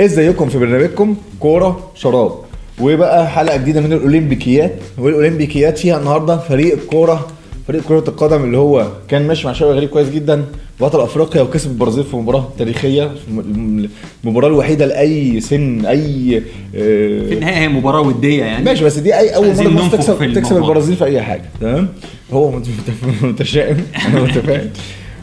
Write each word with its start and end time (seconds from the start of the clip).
ازيكم 0.00 0.48
في 0.48 0.58
برنامجكم 0.58 1.16
كورة 1.40 1.90
شراب. 1.94 2.32
وبقى 2.80 3.28
حلقة 3.28 3.56
جديدة 3.56 3.80
من 3.80 3.92
الأولمبيكيات. 3.92 4.74
والأولمبيكيات 4.98 5.78
فيها 5.78 5.98
النهارده 5.98 6.36
فريق 6.38 6.74
الكوره 6.74 7.26
فريق 7.68 7.82
كرة 7.88 8.04
القدم 8.08 8.44
اللي 8.44 8.56
هو 8.58 8.86
كان 9.08 9.26
ماشي 9.26 9.46
مع 9.46 9.52
شوقي 9.52 9.72
غريب 9.72 9.88
كويس 9.88 10.08
جدا. 10.10 10.44
بطل 10.80 11.00
أفريقيا 11.00 11.42
وكسب 11.42 11.70
البرازيل 11.70 12.04
في 12.04 12.16
مباراة 12.16 12.48
تاريخية 12.58 13.12
المباراة 14.24 14.48
الوحيدة 14.48 14.86
لأي 14.86 15.40
سن 15.40 15.86
أي 15.86 16.42
في 16.72 17.32
النهاية 17.34 17.56
هي 17.56 17.68
مباراة 17.68 18.00
ودية 18.00 18.44
يعني. 18.44 18.64
ماشي 18.64 18.84
بس 18.84 18.98
دي 18.98 19.18
اي 19.18 19.36
أول 19.36 19.46
عايزين 19.46 19.66
مره 19.66 19.72
مصر 19.72 19.96
ننفخ 19.96 20.06
تكسب 20.18 20.32
تكسب. 20.32 20.56
البرازيل 20.56 20.96
في 20.96 21.04
أي 21.04 21.22
حاجة. 21.22 21.42
تمام؟ 21.60 21.88
هو 22.32 22.50
مت- 22.50 22.66
متشائم. 23.22 23.76
أنا 24.08 24.20
متفائل. 24.22 24.70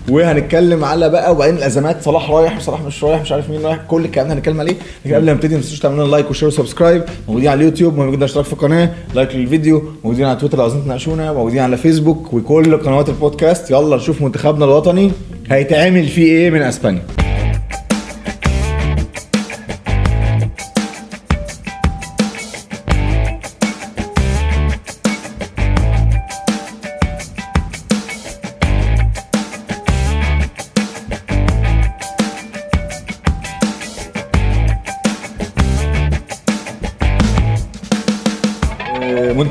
وهنتكلم 0.09 0.83
على 0.83 1.09
بقى 1.09 1.31
وبعدين 1.31 1.57
الأزمات 1.57 2.03
صلاح 2.03 2.31
رايح 2.31 2.57
وصلاح 2.57 2.81
مش 2.81 3.03
رايح 3.03 3.21
مش 3.21 3.31
عارف 3.31 3.49
مين 3.49 3.61
رايح 3.65 3.79
كل 3.87 4.05
الكلام 4.05 4.27
ده 4.27 4.33
هنتكلم 4.33 4.59
عليه. 4.59 4.75
لكن 5.05 5.15
قبل 5.15 5.25
ما 5.25 5.33
نبتدي 5.33 5.55
ما 5.55 5.61
تنسوش 5.61 5.79
تعملوا 5.79 6.03
لنا 6.03 6.11
like 6.11 6.29
و 6.29 6.32
share 6.32 6.47
و 6.47 6.53
subscribe 6.53 7.03
موجودين 7.27 7.49
على 7.49 7.59
اليوتيوب 7.59 7.93
موجودين 7.97 8.15
على 8.19 8.25
اشتراك 8.25 8.45
في 8.45 8.53
القناة 8.53 8.89
like 9.15 9.35
للفيديو. 9.35 9.83
موجودين 10.03 10.25
على 10.25 10.39
تويتر 10.39 10.57
لو 10.57 10.63
عايزين 10.63 10.83
تناقشونا. 10.83 11.33
موجودين 11.33 11.59
على 11.59 11.77
فيسبوك 11.77 12.33
وكل 12.33 12.77
قنوات 12.77 13.09
البودكاست. 13.09 13.71
يلا 13.71 13.95
نشوف 13.95 14.21
منتخبنا 14.21 14.65
الوطني 14.65 15.11
هيتعمل 15.51 16.07
فيه 16.07 16.23
إيه 16.25 16.49
من 16.49 16.61
أسبانيا. 16.61 17.01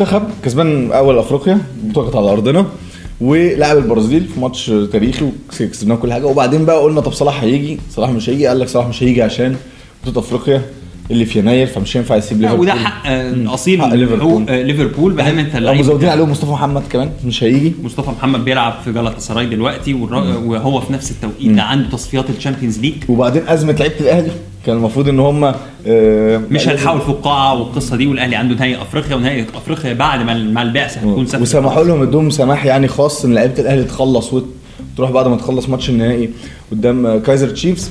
منتخب 0.00 0.22
كسبان 0.44 0.92
أول 0.92 1.18
أفريقيا 1.18 1.58
بطولة 1.82 2.18
على 2.18 2.32
أرضنا 2.32 2.66
ولعب 3.20 3.76
البرازيل 3.78 4.24
في 4.34 4.40
ماتش 4.40 4.72
تاريخي 4.92 5.24
وكسبناه 5.24 5.94
كل 5.96 6.12
حاجة. 6.12 6.24
وبعدين 6.26 6.64
بقى 6.64 6.82
قلنا 6.82 7.00
طب 7.00 7.12
صلاح 7.12 7.42
هيجي؟ 7.42 7.78
صلاح 7.90 8.10
مش 8.10 8.30
هيجي. 8.30 8.46
قال 8.46 8.58
لك 8.60 8.68
صلاح 8.68 8.86
مش 8.86 9.02
هيجي 9.02 9.22
عشان 9.22 9.56
بطولة 10.06 10.18
أفريقيا 10.18 10.62
اللي 11.10 11.24
في 11.24 11.38
يناير 11.38 11.66
فمش 11.66 11.96
هينفع 11.96 12.16
يسيب 12.16 12.40
ليفربول 12.40 12.60
وده 12.60 12.74
حق 12.74 13.02
آه، 13.06 13.54
أصيل 13.54 13.82
حق 13.82 13.94
ليفربول. 13.94 14.46
آه، 14.48 14.62
ليفربول 14.62 15.12
بعدين 15.12 15.38
انت 15.38 15.50
هم 15.52 15.56
اللعيب 15.58 15.80
مزودين 15.80 16.08
عليهم 16.08 16.30
مصطفى 16.30 16.50
محمد 16.50 16.82
كمان 16.90 17.10
مش 17.26 17.44
هيجي. 17.44 17.72
مصطفى 17.82 18.10
محمد 18.10 18.44
بيلعب 18.44 18.74
في 18.84 18.92
جالطة 18.92 19.18
سراي 19.18 19.46
دلوقتي 19.46 19.94
وهو 19.94 20.80
في 20.80 20.92
نفس 20.92 21.10
التوقيت 21.10 21.50
ده 21.50 21.62
عنده 21.62 21.88
تصفيات 21.90 22.24
ال 22.30 22.35
Champions 22.35 22.78
League. 22.78 22.94
وبعدين 23.08 23.42
أزمة 23.48 23.72
لعيبة 23.72 24.00
الأهلي. 24.00 24.30
كان 24.66 24.76
المفروض 24.76 25.08
إن 25.08 25.20
هم 25.20 25.54
مش 26.50 26.68
هنحاول 26.68 27.00
في 27.00 27.08
القاعه 27.08 27.54
والقصة 27.58 27.96
دي 27.96 28.06
والأهلي 28.06 28.36
عنده 28.36 28.54
نهائي 28.54 28.82
أفريقيا 28.82 29.16
ونهائي 29.16 29.46
أفريقيا 29.54 29.92
بعد 29.92 30.22
ما 30.22 30.34
مع 30.34 30.62
البعثه 30.62 31.00
هتكون 31.00 31.26
سافرت 31.26 31.42
وسمحوا 31.42 31.84
لهم 31.84 32.02
إدوهم 32.02 32.30
سماح 32.30 32.64
يعني 32.66 32.88
خاص 32.88 33.24
إن 33.24 33.34
لعيبة 33.34 33.60
الأهلي 33.60 33.84
تخلص 33.84 34.30
وتروح 34.32 35.10
بعد 35.10 35.26
ما 35.28 35.36
تخلص 35.36 35.68
ماتش 35.68 35.90
النهائي 35.90 36.30
قدام 36.72 37.18
كايزر 37.18 37.48
تشيفز. 37.48 37.90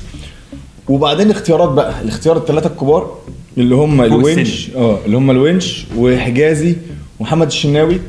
وبعدين 0.90 1.32
اختيارات 1.32 1.70
بقى 1.70 2.02
الاختيار 2.02 2.38
الثلاثه 2.38 2.68
الكبار 2.70 3.16
اللي 3.58 3.76
هم 3.76 4.02
الونش 4.02 4.70
آه 4.76 4.98
اللي 5.06 5.18
هم 5.18 5.32
الونش 5.32 5.86
وحجازي 5.98 6.76
ومحمد 7.20 7.48
الشناوي 7.48 8.00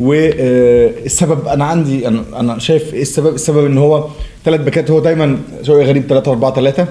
والسبب 0.00 1.48
أنا 1.48 1.64
عندي 1.64 2.08
أنا 2.08 2.24
أنا 2.40 2.58
شايف 2.58 2.94
إيه 2.94 3.02
السبب 3.02 3.34
السبب 3.34 3.66
إن 3.66 3.78
هو 3.78 4.04
ثلاث 4.44 4.60
باكات 4.60 4.90
هو 4.90 5.00
دايما 5.00 5.38
شوقي 5.62 5.84
غريب 5.86 6.02
3 6.08 6.30
4 6.30 6.54
3 6.54 6.86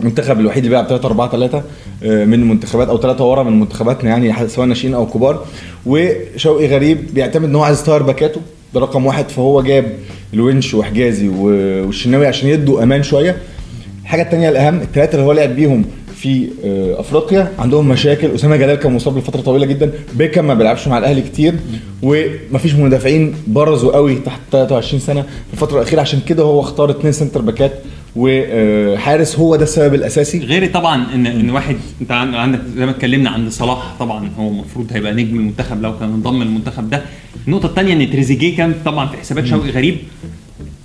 المنتخب 0.00 0.40
الوحيد 0.40 0.64
اللي 0.64 0.68
بيلعب 0.76 0.88
3 0.88 1.06
4 1.06 1.30
3 1.30 1.62
من 2.02 2.48
منتخبات 2.48 2.88
أو 2.88 2.98
3 3.00 3.24
ورا 3.24 3.42
من 3.42 3.60
منتخباتنا 3.60 4.10
يعني 4.10 4.48
سواء 4.48 4.66
ناشئين 4.66 4.94
أو 4.94 5.06
كبار. 5.06 5.44
وشوقي 5.86 6.66
غريب 6.66 7.14
بيعتمد 7.14 7.44
إن 7.44 7.54
هو 7.54 7.62
عايز 7.62 7.80
يطير 7.80 8.02
باكاته 8.02 8.40
ده 8.74 8.80
رقم 8.80 9.06
واحد. 9.06 9.28
فهو 9.28 9.62
جاب 9.62 9.92
الونش 10.34 10.74
وحجازي 10.74 11.28
والشناوي 11.28 12.26
عشان 12.26 12.48
يدوا 12.48 12.82
أمان 12.82 13.02
شوية. 13.02 13.36
الحاجة 14.02 14.22
الثانية 14.22 14.48
الأهم 14.48 14.80
الثلاثه 14.80 15.12
اللي 15.14 15.26
هو 15.26 15.32
لعب 15.32 15.56
بيهم 15.56 15.84
في 16.16 16.48
آه، 16.64 17.00
أفريقيا 17.00 17.52
عندهم 17.58 17.88
مشاكل. 17.88 18.30
أسامة 18.34 18.56
جلال 18.56 18.74
كان 18.76 18.92
مصاب 18.92 19.18
لفترة 19.18 19.40
طويلة 19.40 19.66
جدا. 19.66 19.90
بيكم 20.14 20.44
ما 20.44 20.54
بيلعبش 20.54 20.88
مع 20.88 20.98
الأهلي 20.98 21.22
كتير. 21.22 21.54
ومفيش 22.02 22.74
مدافعين 22.74 23.34
برزوا 23.46 23.92
قوي 23.92 24.14
تحت 24.14 24.40
23 24.52 25.00
سنة 25.00 25.22
في 25.22 25.52
الفترة 25.52 25.76
الأخيرة. 25.78 26.00
عشان 26.00 26.20
كده 26.28 26.42
هو 26.42 26.60
اختار 26.60 26.90
اثنين 26.90 27.12
سنتر 27.12 27.40
باكات 27.42 27.72
وحارس 28.16 29.38
هو 29.38 29.56
ده 29.56 29.62
السبب 29.62 29.94
الأساسي. 29.94 30.38
غير 30.38 30.66
طبعا 30.72 31.06
ان 31.14 31.26
إن 31.26 31.50
واحد 31.50 31.76
أنت 32.00 32.10
عن- 32.12 32.34
عندك 32.34 32.60
زي 32.76 32.84
ما 32.84 32.90
اتكلمنا 32.90 33.30
عن 33.30 33.50
صلاح 33.50 33.94
طبعا 34.00 34.30
هو 34.38 34.48
المفروض 34.48 34.86
هيبقى 34.92 35.12
نجم 35.12 35.36
المنتخب 35.36 35.82
لو 35.82 35.98
كان 35.98 36.08
انضم 36.12 36.42
المنتخب 36.42 36.90
ده. 36.90 37.02
النقطة 37.46 37.66
الثانية 37.66 37.92
إن 38.04 38.10
تريزيجيه 38.10 38.56
كان 38.56 38.74
طبعا 38.84 39.06
في 39.06 39.16
حسابات 39.16 39.46
شوقي 39.46 39.70
غريب. 39.70 39.96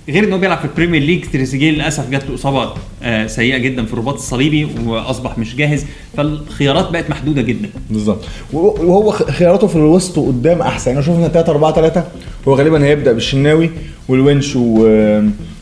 غير 0.08 0.24
إن 0.24 0.32
هو 0.32 0.38
بيلعب 0.38 0.58
في 0.58 0.64
ال 0.64 0.69
Premier 0.69 1.02
League 1.02 1.24
تريزيجيه 1.32 1.70
للأسف 1.70 2.10
جات 2.10 2.24
له 2.28 2.34
إصابة 2.34 2.72
آه، 3.02 3.26
سيئة 3.26 3.58
جدا 3.58 3.84
في 3.84 3.92
الرباط 3.92 4.14
الصليبي 4.14 4.68
وأصبح 4.86 5.38
مش 5.38 5.56
جاهز. 5.56 5.84
فالخيارات 6.16 6.90
بقت 6.90 7.10
محدودة 7.10 7.42
جدا. 7.42 7.68
بالظبط. 7.90 8.24
وهو 8.52 9.10
خياراته 9.10 9.66
في 9.66 9.76
الوسط 9.76 10.18
وقدام 10.18 10.60
أحسن. 10.60 10.90
انا 10.90 11.00
شفنا 11.02 11.28
3 11.28 11.50
4 11.52 11.72
3 11.74 12.04
هو 12.48 12.54
غالبا 12.54 12.84
هيبدأ 12.84 13.12
بالشناوي 13.12 13.70
والونش 14.08 14.56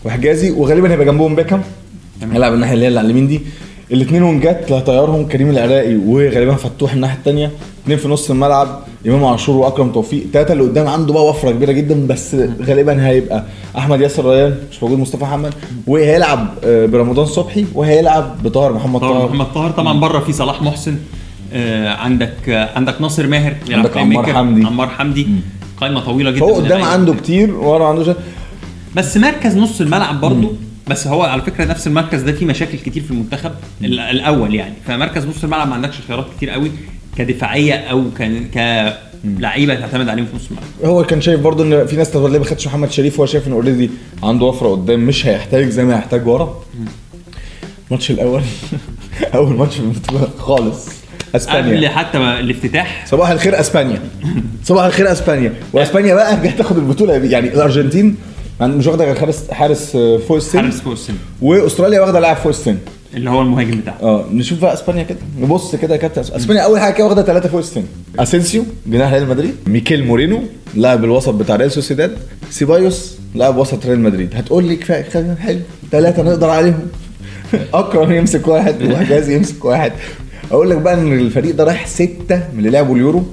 وحجازي 0.04 0.50
وغالبا 0.50 0.90
هيبقى 0.92 1.06
جنبهم 1.06 1.34
بيكم 1.34 1.60
تمام. 2.20 2.32
هيلعب 2.32 2.54
الناحية 2.54 2.74
اللي 2.74 2.84
هي 2.84 2.88
اللي 2.88 2.98
على 2.98 3.06
اليمين 3.06 3.28
دي. 3.28 3.40
الاثنين 3.94 4.22
ونجات 4.22 4.64
اللي 4.64 4.76
هيطيرهم 4.76 5.26
كريم 5.28 5.50
العراقي 5.50 5.96
وغالبا 5.96 6.54
فتوح 6.54 6.92
الناحية 6.92 7.16
الثانية 7.18 7.50
اثنين 7.84 7.98
في 7.98 8.08
نص 8.08 8.30
الملعب 8.30 8.80
إمام 9.06 9.24
عاشور 9.24 9.56
وأكرم 9.56 9.92
توفيق 9.92 10.26
ثلاثة 10.32 10.52
اللي 10.52 10.64
قدام 10.64 10.86
عنده 10.88 11.12
بقى 11.14 11.26
وفرة 11.28 11.50
كبيرة 11.50 11.72
جدا 11.72 12.06
بس 12.06 12.36
غالبا 12.62 13.06
هيبقى 13.06 13.44
أحمد 13.78 14.00
ياسر 14.00 14.24
ريان 14.30 14.54
مش 14.70 14.82
موجود 14.82 14.98
مصطفى 14.98 15.22
محمد 15.22 15.54
وهيلعب 15.86 16.48
آه، 16.64 16.86
برمضان 16.86 17.26
صبحي 17.26 17.64
وهيلعب 17.74 18.42
بطاهر 18.42 18.72
محمد 18.72 19.00
طاهر 19.00 19.12
طاهر 19.14 19.28
محمد 19.28 19.46
طاهر 19.54 19.70
طبعا 19.70 20.00
بره 20.00 20.18
في 20.18 20.32
صلاح 20.32 20.62
محسن 20.62 20.96
آه، 21.52 21.88
عندك 21.88 22.48
آه، 22.48 22.68
عندك 22.76 23.00
ناصر 23.00 23.26
ماهر 23.26 23.54
عندك 23.70 23.96
عمار. 23.96 24.26
حمدي. 24.32 24.66
عمار 24.66 24.88
حمدي 24.88 25.26
قائمة 25.80 26.00
طويلة 26.00 26.30
جدا 26.30 26.46
من 26.46 26.52
قدام. 26.52 26.82
عنده 26.82 27.14
كتير 27.14 27.54
ورا 27.54 27.86
عنده. 27.86 28.16
بس 28.96 29.16
مركز 29.16 29.56
نص 29.56 29.80
الملعب 29.80 30.20
برضه 30.20 30.52
بس 30.88 31.06
هو 31.06 31.22
على 31.22 31.42
فكرة 31.42 31.64
نفس 31.64 31.86
المركز 31.86 32.22
ده 32.22 32.32
فيه 32.32 32.46
مشاكل 32.46 32.78
كتير 32.78 33.02
في 33.02 33.10
المنتخب 33.10 33.50
ال- 33.84 34.00
الأول 34.00 34.54
يعني. 34.54 34.74
فمركز 34.86 35.26
نص 35.26 35.44
الملعب 35.44 35.68
ما 35.68 35.74
عندكش 35.74 35.94
خيارات 36.08 36.26
كتير 36.36 36.50
قوي 36.50 36.70
كدفاعية 37.18 37.74
أو 37.74 38.04
ك 38.18 38.30
كلعيبة 39.38 39.74
تعتمد 39.74 40.08
عليهم 40.08 40.26
في 40.26 40.36
نص 40.36 40.42
الملعب. 40.50 40.66
هو 40.84 41.04
كان 41.04 41.20
شايف 41.20 41.40
برضه 41.40 41.64
إن 41.64 41.86
في 41.86 41.96
ناس 41.96 42.16
ليه 42.16 42.38
ما 42.38 42.44
خدش 42.44 42.66
محمد 42.66 42.90
شريف 42.90 43.20
هو 43.20 43.26
شايف 43.26 43.46
إن 43.48 43.52
اوريدي 43.52 43.90
عنده 44.22 44.44
وفرة 44.46 44.68
قدام 44.68 45.00
مش 45.00 45.26
هيحتاج 45.26 45.68
زي 45.68 45.84
ما 45.84 45.96
هيحتاج 45.96 46.26
ورا. 46.26 46.62
الماتش 47.90 48.10
الأول 48.10 48.42
أول 49.34 49.54
ماتش 49.56 49.74
في 49.74 49.80
البطوله 49.80 50.28
خالص. 50.38 50.86
قبل 50.86 51.36
اسبانيا 51.36 51.88
حتى 51.88 52.18
ما 52.18 52.40
الافتتاح. 52.40 53.06
صباح 53.06 53.28
الخير 53.30 53.60
أسبانيا. 53.60 54.02
صباح 54.64 54.84
الخير 54.84 55.12
أسبانيا. 55.12 55.52
وأسبانيا 55.72 56.14
بقى 56.14 56.40
جاية 56.42 56.50
تاخد 56.56 56.76
البطولة. 56.78 57.12
يعني 57.14 57.48
الأرجنتين 57.48 58.16
مش 58.60 58.86
واخدة 58.86 59.04
غير 59.04 59.14
حارس 59.14 59.50
حارس 59.50 59.90
فوق 59.96 60.36
السن. 60.36 60.60
حارس 60.60 60.80
فوق 60.80 60.92
السن. 60.92 61.14
وأستراليا 61.42 62.00
واخدة 62.00 62.20
لاعب 62.20 62.36
فوق 62.36 62.48
السن. 62.48 62.76
اللي 63.14 63.30
هو 63.30 63.42
المهاجم 63.42 63.80
بتاعه. 63.80 63.98
آه 64.02 64.24
نشوف 64.32 64.60
بقى 64.60 64.74
إسبانيا 64.74 65.02
كده. 65.02 65.18
نبص 65.40 65.76
كده 65.76 65.94
يا 65.94 66.00
كابتن. 66.00 66.20
إسبانيا 66.36 66.62
أول 66.62 66.80
حاجة 66.80 66.94
كده 66.94 67.04
واخدة 67.04 67.22
ثلاثة 67.22 67.48
فوق 67.48 67.58
السن. 67.60 67.82
أسينسيو 68.18 68.64
جناح 68.86 69.12
ريال 69.12 69.28
مدريد. 69.28 69.54
ميكيل 69.66 70.04
مورينو 70.04 70.42
لاعب 70.74 71.04
الوسط 71.04 71.34
بتاع 71.34 71.56
ريال 71.56 71.72
سوسيداد. 71.72 72.16
سيبايوس 72.50 73.14
لاعب 73.34 73.56
وسط 73.56 73.86
ريال 73.86 74.00
مدريد. 74.00 74.34
هتقول 74.34 74.64
لي 74.64 74.76
كفايه 74.76 75.34
حلو. 75.34 75.60
ثلاثة 75.92 76.22
نقدر 76.22 76.50
عليهم. 76.50 76.88
أكرم 77.74 78.12
يمسك 78.12 78.48
واحد 78.48 78.82
وحجازي 78.82 79.36
يمسك 79.36 79.64
واحد. 79.64 79.92
أقول 80.50 80.70
لك 80.70 80.76
بقى 80.78 80.94
إن 80.94 81.12
الفريق 81.12 81.54
ده 81.54 81.64
رايح 81.64 81.86
ستة 81.86 82.42
من 82.52 82.58
اللي 82.58 82.70
لعبوا 82.70 82.94
اليورو. 82.94 83.24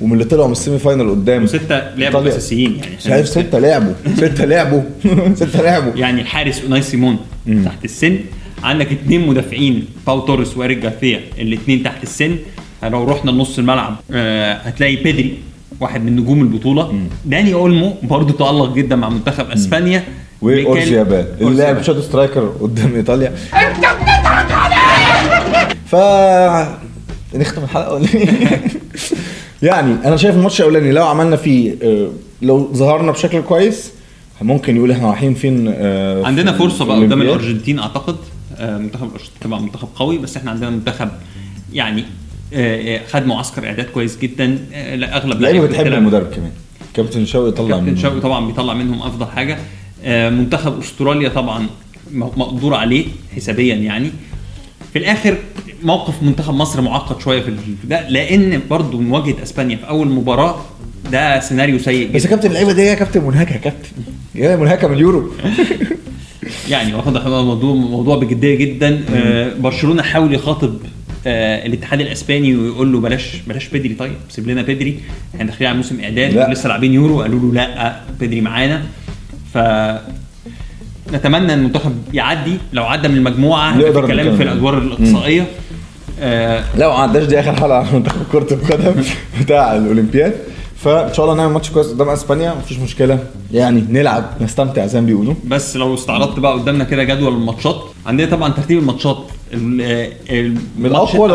ومن 0.00 0.12
اللي 0.12 0.24
طلعوا 0.24 0.46
من 0.46 0.52
ال 0.52 0.78
semi-final 0.78 1.10
قدام 1.10 1.44
وستة 1.44 1.94
لعبوا. 1.96 2.28
أساسيين 2.28 2.76
يعني. 2.76 3.00
شايف 3.00 3.28
ستة 3.28 3.58
لعبوا. 3.58 3.92
ستة 4.16 4.44
لعبوا. 4.44 4.82
ستة 5.34 5.62
لعبوا. 5.62 5.92
يعني 5.96 6.20
الحارس 6.20 6.62
أوناي 6.64 6.82
سيمون 6.82 7.18
تحت 7.64 7.84
السن. 7.84 8.18
عندك 8.62 8.92
اثنين 8.92 9.26
مدافعين 9.26 9.84
باو 10.06 10.20
توريس 10.20 10.56
وأريك 10.56 10.78
جارثيا 10.78 11.20
الاثنين 11.38 11.82
تحت 11.82 12.02
السن. 12.02 12.36
لو 12.82 13.04
رحنا 13.04 13.30
لنص 13.30 13.58
الملعب 13.58 13.96
آه 14.12 14.52
هتلاقي 14.54 14.96
بيدري 14.96 15.38
واحد 15.80 16.04
من 16.04 16.16
نجوم 16.16 16.40
البطولة. 16.40 17.00
داني 17.24 17.54
أولمو 17.54 17.94
برضه 18.02 18.32
تألق 18.32 18.74
جدا 18.74 18.96
مع 18.96 19.08
منتخب 19.08 19.50
إسبانيا. 19.50 20.04
وأويارزابال 20.42 21.26
اللاعب 21.40 21.82
shadow 21.82 22.00
striker 22.00 22.52
قدام 22.60 22.94
إيطاليا. 22.94 23.34
ف 25.86 25.96
نختم 27.34 27.64
الحلقة 27.64 27.94
ولا 27.94 28.08
إيه؟ 28.14 28.28
يعني 29.62 29.94
أنا 30.04 30.16
شايف 30.16 30.34
الماتش 30.36 30.60
الأولاني 30.60 30.92
لو 30.92 31.06
عملنا 31.06 31.36
فيه 31.36 31.74
آه، 31.82 32.10
لو 32.42 32.70
ظهرنا 32.74 33.12
بشكل 33.12 33.40
كويس 33.40 33.92
ممكن 34.42 34.76
يقول 34.76 34.90
إحنا 34.90 35.08
رايحين 35.10 35.34
فين 35.34 35.68
آه، 35.76 36.24
عندنا 36.26 36.52
فرصة 36.52 36.84
بقى 36.84 37.00
قدام. 37.00 37.22
الأرجنتين 37.22 37.78
أعتقد 37.78 38.16
آه، 38.56 38.78
منتخب 38.78 39.02
الارجنتين 39.06 39.38
طبعا 39.42 39.60
منتخب 39.60 39.88
قوي 39.96 40.18
بس 40.18 40.36
إحنا 40.36 40.50
عندنا 40.50 40.70
منتخب 40.70 41.08
يعني 41.72 42.04
خد 43.10 43.26
معسكر 43.26 43.66
إعداد 43.66 43.86
كويس 43.86 44.18
جدا 44.18 44.58
أغلب 45.16 45.40
لعيبة 45.40 45.66
بتحب 45.66 45.86
المدرب 45.86 46.26
كمان 46.30 46.50
كابتن 46.94 47.26
شوقي 47.26 47.50
طلع 47.52 47.76
كابتن. 47.76 47.96
شوقي 47.96 48.20
طبعا 48.20 48.46
بيطلع 48.46 48.74
منهم 48.74 49.02
أفضل 49.02 49.26
حاجة 49.26 49.58
منتخب 50.30 50.78
أستراليا 50.78 51.28
طبعا 51.28 51.66
مقدور 52.12 52.74
عليه 52.74 53.06
حسابيا 53.36 53.74
يعني 53.74 54.10
في 54.92 54.98
الآخر 54.98 55.36
موقف 55.82 56.22
منتخب 56.22 56.54
مصر 56.54 56.80
معقد 56.80 57.20
شوية 57.20 57.42
في 57.42 57.54
ده 57.84 58.08
لأن 58.08 58.60
برضو 58.70 59.00
مواجهة 59.00 59.42
أسبانيا 59.42 59.76
في 59.76 59.88
أول 59.88 60.08
مباراة 60.08 60.56
ده 61.12 61.40
سيناريو 61.40 61.78
سيء 61.78 62.08
بس 62.08 62.14
يا 62.14 62.18
جدا. 62.18 62.28
كابتن 62.28 62.48
اللعيبة 62.48 62.72
دي 62.72 62.82
يا 62.82 62.94
كابتن 62.94 63.24
منهكة 63.24 63.52
يا 63.52 63.58
كابتن. 63.58 63.88
يا 64.34 64.56
منهكة 64.56 64.88
من 64.88 64.94
اليورو. 64.94 65.32
يعني 66.70 66.94
واخد 66.94 67.16
الموضوع 67.16 67.74
موضوع 67.74 68.16
بجدية 68.16 68.54
جدا. 68.54 69.04
آه، 69.14 69.52
برشلونة 69.54 70.02
حاول 70.02 70.34
يخاطب 70.34 70.78
آه، 71.26 71.66
الاتحاد 71.66 72.00
الأسباني 72.00 72.56
ويقول 72.56 72.92
له 72.92 73.00
بلاش 73.00 73.36
بلاش 73.48 73.68
بيدري 73.68 73.94
طيب 73.94 74.14
سيب 74.28 74.48
لنا 74.48 74.62
بيدري. 74.62 75.00
إحنا 75.34 75.46
داخلين 75.46 75.68
على 75.68 75.76
موسم 75.76 76.00
اعداد. 76.00 76.50
لسه 76.50 76.68
لاعبين 76.68 76.94
يورو 76.94 77.22
قالوا 77.22 77.40
له 77.40 77.52
لا 77.54 78.00
بيدري 78.20 78.40
معانا. 78.40 78.82
ف 79.54 79.58
نتمنى 81.12 81.52
إن 81.54 81.58
المنتخب 81.58 81.92
يعدي. 82.14 82.56
لو 82.72 82.84
عدى 82.84 83.08
من 83.08 83.16
المجموعة 83.16 83.78
يقدر 83.78 84.00
في 84.00 84.06
كلام 84.06 84.20
نتكلم. 84.26 84.36
في 84.36 84.42
الأدوار 84.42 84.78
الإقصائية. 84.78 85.46
آه، 86.20 86.64
لا 86.76 86.88
ما 86.88 86.94
عداش 86.94 87.24
دي 87.24 87.40
آخر 87.40 87.52
حلقة 87.56 87.78
عن 87.78 87.86
منتخب 87.94 88.22
كرة 88.32 88.54
القدم 88.54 89.02
بتاع 89.40 89.76
الأولمبياد. 89.76 90.34
فإن 90.76 91.14
شاء 91.14 91.24
الله 91.26 91.36
نعمل 91.36 91.52
ماتش 91.52 91.70
كويس 91.70 91.86
قدام 91.86 92.08
إسبانيا. 92.08 92.54
مفيش 92.54 92.78
مشكلة. 92.78 93.18
يعني 93.52 93.84
نلعب 93.90 94.24
نستمتع 94.40 94.86
زي 94.86 95.00
ما 95.00 95.06
بيقولوا. 95.06 95.34
بس 95.44 95.76
لو 95.76 95.94
استعرضت 95.94 96.38
بقى 96.38 96.52
قدامنا 96.52 96.84
كده 96.84 97.04
جدول 97.04 97.32
الماتشات 97.32 97.76
عندنا 98.06 98.30
طبعا 98.30 98.48
ترتيب 98.52 98.78
الماتشات. 98.78 99.18
من 99.52 99.80
الأقوى 100.84 101.28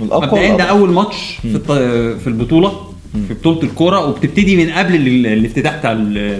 مبدئيا 0.00 0.56
ده. 0.56 0.64
أول 0.64 0.90
ماتش 0.90 1.16
في 1.42 1.58
في 2.18 2.26
البطولة 2.26 2.72
في 3.28 3.34
بطولة 3.34 3.62
الكورة 3.62 4.06
وبتبتدي 4.06 4.56
من 4.56 4.70
قبل 4.72 4.94
ال- 4.96 5.26
الافتتاح 5.26 5.76
بتاع 5.76 5.92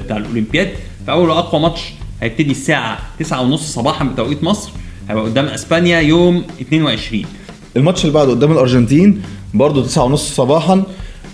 بتاع 0.05 0.17
الأولمبياد. 0.17 0.69
فأول 1.07 1.31
اقوى 1.31 1.61
ماتش 1.61 1.81
هيبتدي 2.23 2.51
الساعة 2.51 2.99
9:30 3.23 3.55
صباحا 3.57 4.05
بتوقيت 4.05 4.45
مصر 4.45 4.71
هيبقى 5.09 5.25
قدام 5.25 5.45
إسبانيا 5.45 6.01
يوم 6.01 6.45
22 6.61 7.25
الماتش 7.77 8.01
اللي 8.05 8.13
بعده 8.15 8.31
قدام 8.31 8.53
الأرجنتين 8.53 9.23
برضه 9.55 9.87
9:30 9.87 10.15
صباحا 10.15 10.83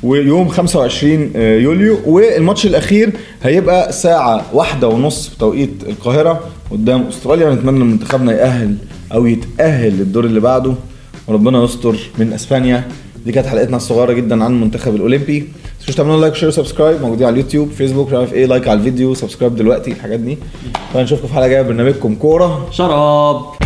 ويوم 0.03 0.49
25 0.49 1.31
يوليو. 1.37 1.99
والماتش 2.07 2.67
الأخير 2.67 3.13
هيبقى 3.43 3.89
الساعة 3.89 4.47
واحدة 4.53 4.89
ونص 4.89 5.29
بتوقيت 5.29 5.71
القاهرة 5.89 6.41
قدام 6.71 7.03
أستراليا. 7.03 7.49
ونتمنى 7.49 7.83
ان 7.83 7.87
منتخبنا 7.87 8.33
يأهل 8.33 8.77
أو 9.13 9.27
يتأهل 9.27 9.93
للدور 9.93 10.25
اللي 10.25 10.41
بعده 10.41 10.75
وربنا 11.27 11.65
يستر 11.65 11.97
من 12.19 12.33
إسبانيا. 12.33 12.89
دي 13.27 13.33
كانت 13.33 13.47
حلقتنا 13.47 13.77
الصغيرة 13.77 14.13
جدا 14.13 14.45
عن 14.45 14.53
المنتخب 14.53 14.95
الأولمبي. 14.95 15.49
تنسوش 15.81 15.95
تعملوا 15.95 16.21
like 16.21 16.33
و 16.33 16.35
share 16.35 16.49
و 16.49 16.54
subscribe 16.54 17.01
موجودين 17.01 17.27
على 17.27 17.33
اليوتيوب 17.33 17.71
فيسبوك 17.71 18.09
مش 18.09 18.15
عارف 18.15 18.33
إيه 18.33 18.47
like 18.47 18.69
على 18.69 18.79
الفيديو 18.79 19.15
subscribe 19.15 19.57
دلوقتي 19.57 19.93
الحاجات 19.93 20.21
دي. 20.21 20.39
فنشوفكم 20.95 21.29
في 21.29 21.35
حلقة 21.35 21.49
جاية. 21.49 21.63
برنامجكم 21.63 22.15
كورة. 22.15 22.69
شراب. 22.71 23.62